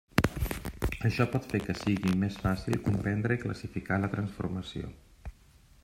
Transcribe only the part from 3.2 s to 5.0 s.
i classificar la transformació.